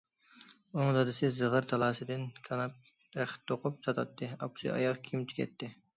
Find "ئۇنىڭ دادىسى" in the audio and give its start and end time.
0.77-1.29